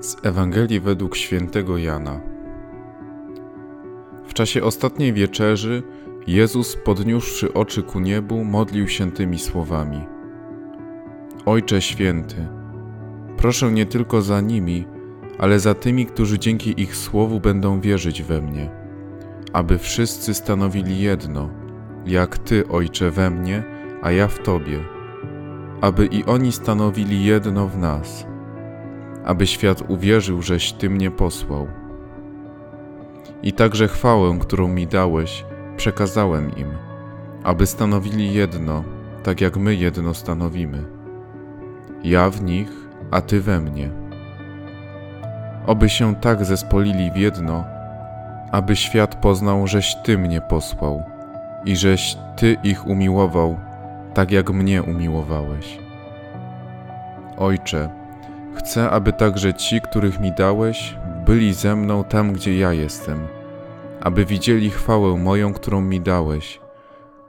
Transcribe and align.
Z 0.00 0.16
Ewangelii 0.22 0.80
według 0.80 1.16
świętego 1.16 1.78
Jana. 1.78 2.20
W 4.26 4.34
czasie 4.34 4.62
ostatniej 4.62 5.12
wieczerzy 5.12 5.82
Jezus, 6.26 6.76
podniósłszy 6.76 7.52
oczy 7.52 7.82
ku 7.82 8.00
niebu, 8.00 8.44
modlił 8.44 8.88
się 8.88 9.10
tymi 9.12 9.38
słowami: 9.38 10.06
Ojcze 11.46 11.82
święty, 11.82 12.48
proszę 13.36 13.72
nie 13.72 13.86
tylko 13.86 14.22
za 14.22 14.40
nimi, 14.40 14.86
ale 15.38 15.60
za 15.60 15.74
tymi, 15.74 16.06
którzy 16.06 16.38
dzięki 16.38 16.82
ich 16.82 16.96
słowu 16.96 17.40
będą 17.40 17.80
wierzyć 17.80 18.22
we 18.22 18.42
mnie, 18.42 18.70
aby 19.52 19.78
wszyscy 19.78 20.34
stanowili 20.34 21.00
jedno, 21.00 21.50
jak 22.06 22.38
Ty, 22.38 22.68
Ojcze, 22.68 23.10
we 23.10 23.30
mnie, 23.30 23.62
a 24.02 24.12
ja 24.12 24.28
w 24.28 24.38
Tobie, 24.38 24.78
aby 25.80 26.06
i 26.06 26.24
oni 26.24 26.52
stanowili 26.52 27.24
jedno 27.24 27.68
w 27.68 27.78
nas 27.78 28.29
aby 29.24 29.46
świat 29.46 29.82
uwierzył, 29.88 30.42
żeś 30.42 30.72
Ty 30.72 30.90
mnie 30.90 31.10
posłał. 31.10 31.66
I 33.42 33.52
także 33.52 33.88
chwałę, 33.88 34.38
którą 34.40 34.68
mi 34.68 34.86
dałeś, 34.86 35.44
przekazałem 35.76 36.56
im, 36.56 36.68
aby 37.44 37.66
stanowili 37.66 38.34
jedno, 38.34 38.84
tak 39.22 39.40
jak 39.40 39.56
my 39.56 39.74
jedno 39.74 40.14
stanowimy. 40.14 40.84
Ja 42.04 42.30
w 42.30 42.42
nich, 42.42 42.70
a 43.10 43.20
Ty 43.20 43.40
we 43.40 43.60
mnie. 43.60 43.90
Oby 45.66 45.88
się 45.88 46.14
tak 46.14 46.44
zespolili 46.44 47.10
w 47.10 47.16
jedno, 47.16 47.64
aby 48.52 48.76
świat 48.76 49.14
poznał, 49.14 49.66
żeś 49.66 49.96
Ty 50.04 50.18
mnie 50.18 50.40
posłał 50.40 51.02
i 51.64 51.76
żeś 51.76 52.16
Ty 52.36 52.56
ich 52.62 52.86
umiłował, 52.86 53.58
tak 54.14 54.30
jak 54.30 54.50
mnie 54.50 54.82
umiłowałeś. 54.82 55.78
Ojcze, 57.38 57.99
Chcę, 58.60 58.90
aby 58.90 59.12
także 59.12 59.54
ci, 59.54 59.80
których 59.80 60.20
mi 60.20 60.32
dałeś, 60.32 60.96
byli 61.26 61.54
ze 61.54 61.76
mną 61.76 62.04
tam, 62.04 62.32
gdzie 62.32 62.58
ja 62.58 62.72
jestem, 62.72 63.18
aby 64.00 64.24
widzieli 64.24 64.70
chwałę 64.70 65.16
moją, 65.16 65.52
którą 65.52 65.80
mi 65.80 66.00
dałeś, 66.00 66.60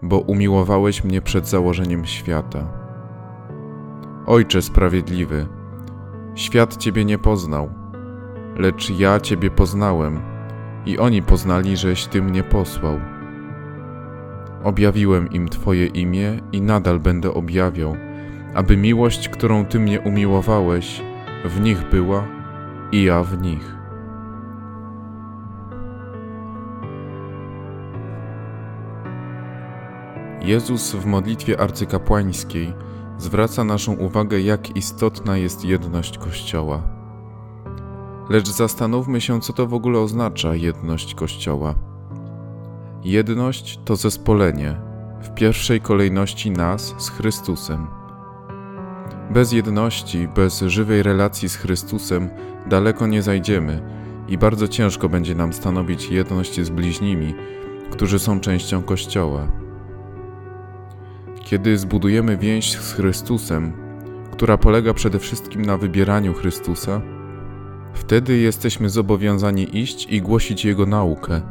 bo 0.01 0.19
umiłowałeś 0.19 1.03
mnie 1.03 1.21
przed 1.21 1.47
założeniem 1.47 2.05
świata. 2.05 2.67
Ojcze 4.25 4.61
sprawiedliwy, 4.61 5.47
świat 6.35 6.77
Ciebie 6.77 7.05
nie 7.05 7.17
poznał, 7.17 7.69
lecz 8.55 8.89
ja 8.89 9.19
Ciebie 9.19 9.49
poznałem 9.49 10.21
i 10.85 10.97
oni 10.97 11.21
poznali, 11.21 11.77
żeś 11.77 12.05
Ty 12.05 12.21
mnie 12.21 12.43
posłał. 12.43 12.99
Objawiłem 14.63 15.31
im 15.31 15.49
Twoje 15.49 15.85
imię 15.85 16.39
i 16.51 16.61
nadal 16.61 16.99
będę 16.99 17.33
objawiał, 17.33 17.95
aby 18.53 18.77
miłość, 18.77 19.29
którą 19.29 19.65
Ty 19.65 19.79
mnie 19.79 20.01
umiłowałeś, 20.01 21.10
w 21.45 21.61
nich 21.61 21.89
była 21.89 22.27
i 22.91 23.03
ja 23.03 23.23
w 23.23 23.41
nich. 23.41 23.75
Jezus 30.41 30.95
w 30.95 31.05
modlitwie 31.05 31.59
arcykapłańskiej 31.59 32.73
zwraca 33.17 33.63
naszą 33.63 33.93
uwagę, 33.93 34.41
jak 34.41 34.75
istotna 34.75 35.37
jest 35.37 35.65
jedność 35.65 36.17
Kościoła. 36.17 36.81
Lecz 38.29 38.49
zastanówmy 38.49 39.21
się, 39.21 39.41
co 39.41 39.53
to 39.53 39.67
w 39.67 39.73
ogóle 39.73 39.99
oznacza 39.99 40.55
jedność 40.55 41.15
Kościoła. 41.15 41.75
Jedność 43.03 43.79
to 43.85 43.95
zespolenie, 43.95 44.81
w 45.21 45.33
pierwszej 45.33 45.81
kolejności 45.81 46.51
nas 46.51 46.95
z 46.97 47.09
Chrystusem. 47.09 48.00
Bez 49.33 49.51
jedności, 49.51 50.27
bez 50.27 50.61
żywej 50.61 51.03
relacji 51.03 51.49
z 51.49 51.55
Chrystusem 51.55 52.29
daleko 52.69 53.07
nie 53.07 53.21
zajdziemy 53.21 53.81
i 54.27 54.37
bardzo 54.37 54.67
ciężko 54.67 55.09
będzie 55.09 55.35
nam 55.35 55.53
stanowić 55.53 56.09
jedność 56.09 56.61
z 56.61 56.69
bliźnimi, 56.69 57.33
którzy 57.91 58.19
są 58.19 58.39
częścią 58.39 58.81
Kościoła. 58.83 59.47
Kiedy 61.43 61.77
zbudujemy 61.77 62.37
więź 62.37 62.77
z 62.77 62.93
Chrystusem, 62.93 63.73
która 64.31 64.57
polega 64.57 64.93
przede 64.93 65.19
wszystkim 65.19 65.61
na 65.61 65.77
wybieraniu 65.77 66.33
Chrystusa, 66.33 67.01
wtedy 67.93 68.37
jesteśmy 68.37 68.89
zobowiązani 68.89 69.77
iść 69.77 70.07
i 70.09 70.21
głosić 70.21 70.65
Jego 70.65 70.85
naukę 70.85 71.41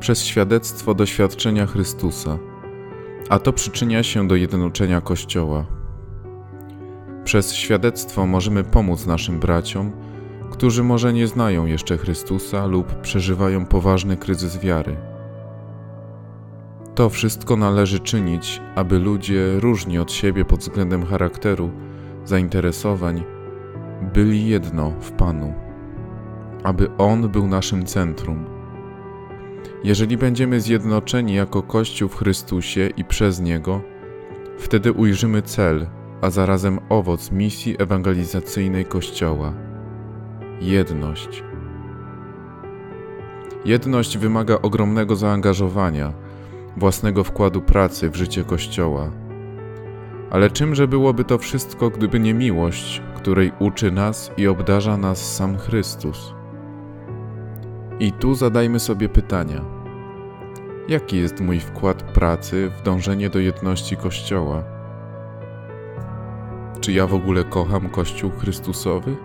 przez 0.00 0.24
świadectwo 0.24 0.94
doświadczenia 0.94 1.66
Chrystusa, 1.66 2.38
a 3.28 3.38
to 3.38 3.52
przyczynia 3.52 4.02
się 4.02 4.28
do 4.28 4.36
jednoczenia 4.36 5.00
Kościoła. 5.00 5.83
Przez 7.24 7.54
świadectwo 7.54 8.26
możemy 8.26 8.64
pomóc 8.64 9.06
naszym 9.06 9.40
braciom, 9.40 9.92
którzy 10.50 10.84
może 10.84 11.12
nie 11.12 11.26
znają 11.26 11.66
jeszcze 11.66 11.98
Chrystusa 11.98 12.66
lub 12.66 13.00
przeżywają 13.00 13.66
poważny 13.66 14.16
kryzys 14.16 14.58
wiary. 14.58 14.96
To 16.94 17.10
wszystko 17.10 17.56
należy 17.56 18.00
czynić, 18.00 18.60
aby 18.74 18.98
ludzie 18.98 19.60
różni 19.60 19.98
od 19.98 20.12
siebie 20.12 20.44
pod 20.44 20.60
względem 20.60 21.06
charakteru, 21.06 21.70
zainteresowań, 22.24 23.24
byli 24.14 24.46
jedno 24.46 24.90
w 25.00 25.12
Panu, 25.12 25.54
aby 26.64 26.96
On 26.98 27.28
był 27.28 27.46
naszym 27.46 27.86
centrum. 27.86 28.44
Jeżeli 29.84 30.16
będziemy 30.16 30.60
zjednoczeni 30.60 31.34
jako 31.34 31.62
Kościół 31.62 32.08
w 32.08 32.16
Chrystusie 32.16 32.90
i 32.96 33.04
przez 33.04 33.40
Niego, 33.40 33.80
wtedy 34.58 34.92
ujrzymy 34.92 35.42
cel, 35.42 35.86
a 36.20 36.30
zarazem 36.30 36.78
owoc 36.88 37.32
misji 37.32 37.76
ewangelizacyjnej 37.78 38.84
Kościoła 38.84 39.52
jedność. 40.60 41.42
Jedność 43.64 44.18
wymaga 44.18 44.58
ogromnego 44.62 45.16
zaangażowania, 45.16 46.12
własnego 46.76 47.24
wkładu 47.24 47.62
pracy 47.62 48.10
w 48.10 48.16
życie 48.16 48.44
Kościoła. 48.44 49.10
Ale 50.30 50.50
czymże 50.50 50.88
byłoby 50.88 51.24
to 51.24 51.38
wszystko, 51.38 51.90
gdyby 51.90 52.20
nie 52.20 52.34
miłość, 52.34 53.02
której 53.16 53.52
uczy 53.58 53.92
nas 53.92 54.30
i 54.36 54.46
obdarza 54.46 54.96
nas 54.96 55.34
sam 55.36 55.58
Chrystus? 55.58 56.34
I 58.00 58.12
tu 58.12 58.34
zadajmy 58.34 58.80
sobie 58.80 59.08
pytania: 59.08 59.60
jaki 60.88 61.16
jest 61.16 61.40
mój 61.40 61.60
wkład 61.60 62.02
pracy 62.02 62.70
w 62.78 62.82
dążenie 62.82 63.30
do 63.30 63.38
jedności 63.38 63.96
Kościoła? 63.96 64.73
Czy 66.80 66.92
ja 66.92 67.06
w 67.06 67.14
ogóle 67.14 67.44
kocham 67.44 67.90
Kościół 67.90 68.30
Chrystusowy? 68.30 69.16